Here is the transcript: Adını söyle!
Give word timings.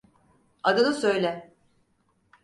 Adını 0.63 0.93
söyle! 0.93 1.53